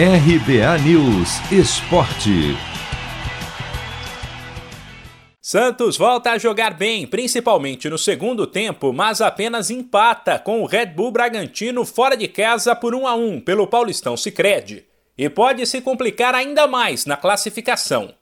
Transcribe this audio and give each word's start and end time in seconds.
RBA 0.00 0.78
News 0.84 1.40
Esporte. 1.50 2.56
Santos 5.42 5.96
volta 5.96 6.30
a 6.30 6.38
jogar 6.38 6.74
bem, 6.74 7.04
principalmente 7.04 7.90
no 7.90 7.98
segundo 7.98 8.46
tempo, 8.46 8.92
mas 8.92 9.20
apenas 9.20 9.70
empata 9.70 10.38
com 10.38 10.62
o 10.62 10.66
Red 10.66 10.86
Bull 10.86 11.10
Bragantino 11.10 11.84
fora 11.84 12.16
de 12.16 12.28
casa 12.28 12.76
por 12.76 12.94
1 12.94 13.08
a 13.08 13.16
1 13.16 13.40
pelo 13.40 13.66
Paulistão 13.66 14.16
Sicredi 14.16 14.84
e 15.18 15.28
pode 15.28 15.66
se 15.66 15.80
complicar 15.80 16.32
ainda 16.32 16.68
mais 16.68 17.04
na 17.04 17.16
classificação. 17.16 18.14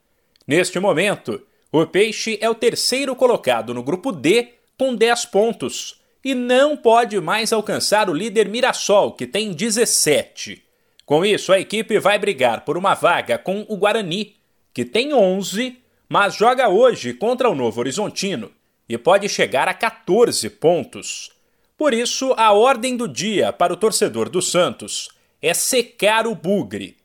Neste 0.46 0.80
momento, 0.80 1.42
o 1.70 1.84
Peixe 1.84 2.38
é 2.40 2.48
o 2.48 2.54
terceiro 2.54 3.14
colocado 3.14 3.74
no 3.74 3.82
grupo 3.82 4.12
D 4.12 4.54
com 4.78 4.94
10 4.94 5.26
pontos 5.26 6.00
e 6.24 6.34
não 6.34 6.74
pode 6.74 7.20
mais 7.20 7.52
alcançar 7.52 8.08
o 8.08 8.14
líder 8.14 8.48
Mirassol, 8.48 9.12
que 9.12 9.26
tem 9.26 9.52
17. 9.52 10.64
Com 11.06 11.24
isso, 11.24 11.52
a 11.52 11.60
equipe 11.60 12.00
vai 12.00 12.18
brigar 12.18 12.64
por 12.64 12.76
uma 12.76 12.92
vaga 12.94 13.38
com 13.38 13.64
o 13.68 13.76
Guarani, 13.76 14.34
que 14.74 14.84
tem 14.84 15.14
11, 15.14 15.78
mas 16.08 16.34
joga 16.34 16.68
hoje 16.68 17.14
contra 17.14 17.48
o 17.48 17.54
Novo 17.54 17.78
Horizontino 17.78 18.50
e 18.88 18.98
pode 18.98 19.28
chegar 19.28 19.68
a 19.68 19.72
14 19.72 20.50
pontos. 20.50 21.30
Por 21.78 21.94
isso, 21.94 22.34
a 22.36 22.52
ordem 22.52 22.96
do 22.96 23.06
dia 23.06 23.52
para 23.52 23.72
o 23.72 23.76
torcedor 23.76 24.28
do 24.28 24.42
Santos 24.42 25.08
é 25.40 25.54
secar 25.54 26.26
o 26.26 26.34
bugre. 26.34 26.96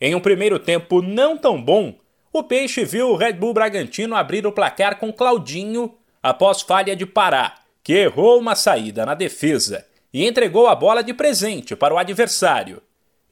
Em 0.00 0.14
um 0.14 0.20
primeiro 0.20 0.58
tempo 0.58 1.02
não 1.02 1.36
tão 1.36 1.60
bom, 1.60 1.94
o 2.32 2.42
Peixe 2.42 2.82
viu 2.82 3.10
o 3.10 3.16
Red 3.16 3.34
Bull 3.34 3.52
Bragantino 3.52 4.16
abrir 4.16 4.46
o 4.46 4.52
placar 4.52 4.98
com 4.98 5.12
Claudinho 5.12 5.94
após 6.22 6.62
falha 6.62 6.96
de 6.96 7.04
Pará, 7.04 7.56
que 7.84 7.92
errou 7.92 8.38
uma 8.38 8.54
saída 8.54 9.04
na 9.04 9.14
defesa 9.14 9.86
e 10.14 10.26
entregou 10.26 10.66
a 10.66 10.74
bola 10.74 11.02
de 11.02 11.12
presente 11.12 11.76
para 11.76 11.92
o 11.92 11.98
adversário. 11.98 12.80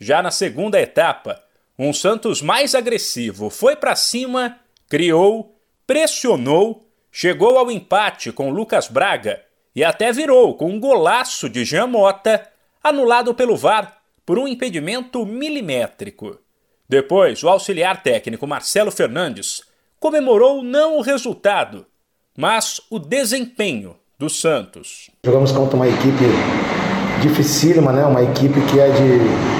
Já 0.00 0.22
na 0.22 0.30
segunda 0.30 0.80
etapa, 0.80 1.42
um 1.78 1.92
Santos 1.92 2.40
mais 2.42 2.74
agressivo 2.74 3.50
foi 3.50 3.76
para 3.76 3.96
cima, 3.96 4.58
criou, 4.88 5.56
pressionou, 5.86 6.88
chegou 7.10 7.58
ao 7.58 7.70
empate 7.70 8.30
com 8.32 8.50
Lucas 8.50 8.88
Braga 8.88 9.40
e 9.74 9.84
até 9.84 10.12
virou 10.12 10.54
com 10.54 10.70
um 10.70 10.80
golaço 10.80 11.48
de 11.48 11.64
Jean 11.64 11.86
Mota, 11.86 12.46
anulado 12.82 13.34
pelo 13.34 13.56
VAR 13.56 13.98
por 14.24 14.38
um 14.38 14.46
impedimento 14.46 15.24
milimétrico. 15.24 16.38
Depois, 16.88 17.42
o 17.42 17.48
auxiliar 17.48 18.02
técnico 18.02 18.46
Marcelo 18.46 18.90
Fernandes 18.90 19.62
comemorou 20.00 20.62
não 20.62 20.98
o 20.98 21.00
resultado, 21.00 21.86
mas 22.36 22.80
o 22.90 22.98
desempenho 22.98 23.96
do 24.18 24.30
Santos. 24.30 25.10
Jogamos 25.24 25.52
contra 25.52 25.76
uma 25.76 25.88
equipe 25.88 26.24
dificílima, 27.20 27.92
né? 27.92 28.04
uma 28.04 28.22
equipe 28.22 28.60
que 28.70 28.80
é 28.80 28.88
de 28.90 29.57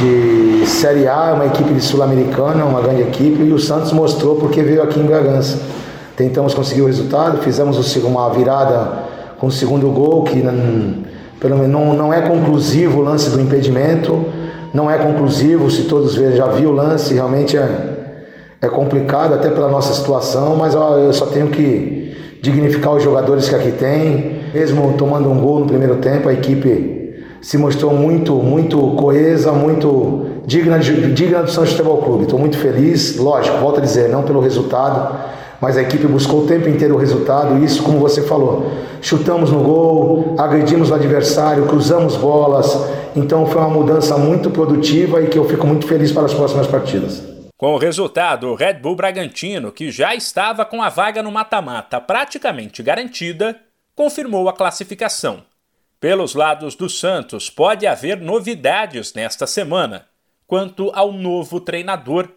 de 0.00 0.66
Série 0.66 1.06
A, 1.06 1.32
uma 1.34 1.46
equipe 1.46 1.72
de 1.72 1.80
Sul-Americana, 1.80 2.64
uma 2.64 2.80
grande 2.80 3.02
equipe, 3.02 3.42
e 3.42 3.52
o 3.52 3.58
Santos 3.58 3.92
mostrou 3.92 4.36
porque 4.36 4.62
veio 4.62 4.82
aqui 4.82 4.98
em 4.98 5.04
Bragança. 5.04 5.60
Tentamos 6.16 6.54
conseguir 6.54 6.82
o 6.82 6.86
resultado, 6.86 7.38
fizemos 7.42 7.96
uma 7.96 8.30
virada 8.30 9.04
com 9.38 9.48
o 9.48 9.50
segundo 9.50 9.88
gol, 9.90 10.24
que 10.24 10.42
não, 10.42 11.04
pelo 11.40 11.56
menos 11.56 11.70
não, 11.70 11.94
não 11.94 12.12
é 12.12 12.22
conclusivo 12.22 13.00
o 13.00 13.02
lance 13.02 13.30
do 13.30 13.40
impedimento, 13.40 14.24
não 14.72 14.90
é 14.90 14.98
conclusivo, 14.98 15.70
se 15.70 15.82
todos 15.82 16.14
já 16.14 16.46
viu 16.46 16.70
o 16.70 16.72
lance, 16.72 17.14
realmente 17.14 17.56
é, 17.56 18.14
é 18.60 18.68
complicado 18.68 19.34
até 19.34 19.50
pela 19.50 19.68
nossa 19.68 19.92
situação, 19.92 20.56
mas 20.56 20.74
ó, 20.74 20.98
eu 20.98 21.12
só 21.12 21.26
tenho 21.26 21.48
que 21.48 22.16
dignificar 22.42 22.94
os 22.94 23.02
jogadores 23.02 23.48
que 23.48 23.54
aqui 23.54 23.72
tem, 23.72 24.40
mesmo 24.52 24.94
tomando 24.98 25.30
um 25.30 25.40
gol 25.40 25.60
no 25.60 25.66
primeiro 25.66 25.96
tempo, 25.96 26.28
a 26.28 26.32
equipe 26.32 27.03
se 27.44 27.58
mostrou 27.58 27.92
muito, 27.92 28.32
muito 28.36 28.78
coesa, 28.96 29.52
muito 29.52 30.40
digna, 30.46 30.78
digna 30.78 31.42
do 31.42 31.50
Santos 31.50 31.72
Futebol 31.72 31.98
Clube. 31.98 32.22
Estou 32.24 32.38
muito 32.38 32.56
feliz, 32.56 33.18
lógico, 33.18 33.58
volto 33.58 33.80
a 33.80 33.80
dizer, 33.82 34.08
não 34.08 34.22
pelo 34.22 34.40
resultado, 34.40 35.14
mas 35.60 35.76
a 35.76 35.82
equipe 35.82 36.06
buscou 36.06 36.44
o 36.44 36.46
tempo 36.46 36.70
inteiro 36.70 36.94
o 36.94 36.98
resultado, 36.98 37.62
isso 37.62 37.82
como 37.82 37.98
você 37.98 38.22
falou. 38.22 38.72
Chutamos 39.02 39.52
no 39.52 39.62
gol, 39.62 40.34
agredimos 40.38 40.90
o 40.90 40.94
adversário, 40.94 41.66
cruzamos 41.66 42.16
bolas, 42.16 42.80
então 43.14 43.44
foi 43.44 43.60
uma 43.60 43.68
mudança 43.68 44.16
muito 44.16 44.48
produtiva 44.48 45.20
e 45.20 45.26
que 45.26 45.38
eu 45.38 45.46
fico 45.46 45.66
muito 45.66 45.86
feliz 45.86 46.10
para 46.12 46.24
as 46.24 46.32
próximas 46.32 46.66
partidas. 46.66 47.22
Com 47.58 47.74
o 47.74 47.78
resultado, 47.78 48.48
o 48.48 48.54
Red 48.54 48.74
Bull 48.74 48.96
Bragantino, 48.96 49.70
que 49.70 49.90
já 49.90 50.14
estava 50.14 50.64
com 50.64 50.82
a 50.82 50.88
vaga 50.88 51.22
no 51.22 51.30
mata-mata 51.30 52.00
praticamente 52.00 52.82
garantida, 52.82 53.54
confirmou 53.94 54.48
a 54.48 54.52
classificação. 54.54 55.42
Pelos 56.04 56.34
lados 56.34 56.74
do 56.74 56.86
Santos, 56.86 57.48
pode 57.48 57.86
haver 57.86 58.20
novidades 58.20 59.14
nesta 59.14 59.46
semana 59.46 60.06
quanto 60.46 60.90
ao 60.94 61.10
novo 61.10 61.58
treinador. 61.58 62.28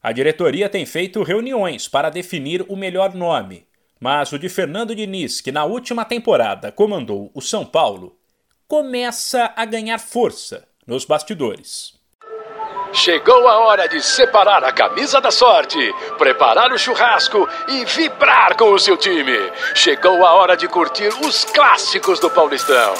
A 0.00 0.12
diretoria 0.12 0.68
tem 0.68 0.86
feito 0.86 1.24
reuniões 1.24 1.88
para 1.88 2.10
definir 2.10 2.64
o 2.68 2.76
melhor 2.76 3.16
nome, 3.16 3.66
mas 3.98 4.30
o 4.30 4.38
de 4.38 4.48
Fernando 4.48 4.94
Diniz, 4.94 5.40
que 5.40 5.50
na 5.50 5.64
última 5.64 6.04
temporada 6.04 6.70
comandou 6.70 7.28
o 7.34 7.40
São 7.42 7.66
Paulo, 7.66 8.16
começa 8.68 9.52
a 9.56 9.64
ganhar 9.64 9.98
força 9.98 10.68
nos 10.86 11.04
bastidores. 11.04 11.97
Chegou 12.92 13.46
a 13.46 13.58
hora 13.58 13.88
de 13.88 14.00
separar 14.00 14.64
a 14.64 14.72
camisa 14.72 15.20
da 15.20 15.30
sorte, 15.30 15.78
preparar 16.16 16.72
o 16.72 16.78
churrasco 16.78 17.48
e 17.68 17.84
vibrar 17.84 18.56
com 18.56 18.72
o 18.72 18.78
seu 18.78 18.96
time. 18.96 19.52
Chegou 19.74 20.26
a 20.26 20.32
hora 20.32 20.56
de 20.56 20.66
curtir 20.66 21.08
os 21.24 21.44
clássicos 21.44 22.18
do 22.18 22.30
Paulistão. 22.30 22.94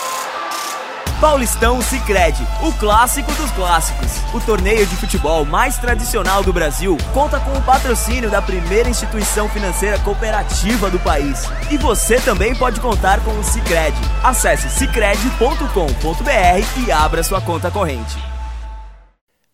Paulistão 1.20 1.82
Sicredi, 1.82 2.46
o 2.62 2.72
clássico 2.74 3.32
dos 3.32 3.50
clássicos. 3.50 4.18
O 4.32 4.40
torneio 4.40 4.86
de 4.86 4.94
futebol 4.94 5.44
mais 5.44 5.76
tradicional 5.76 6.44
do 6.44 6.52
Brasil 6.52 6.96
conta 7.12 7.40
com 7.40 7.58
o 7.58 7.62
patrocínio 7.62 8.30
da 8.30 8.40
primeira 8.40 8.88
instituição 8.88 9.48
financeira 9.48 9.98
cooperativa 10.00 10.88
do 10.90 11.00
país. 11.00 11.50
E 11.72 11.76
você 11.76 12.20
também 12.20 12.54
pode 12.54 12.80
contar 12.80 13.18
com 13.24 13.32
o 13.32 13.42
Sicredi. 13.42 13.98
Acesse 14.22 14.70
sicredi.com.br 14.70 16.86
e 16.86 16.92
abra 16.92 17.24
sua 17.24 17.40
conta 17.40 17.68
corrente. 17.68 18.37